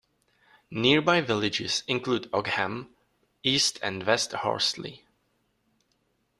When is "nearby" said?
0.71-1.21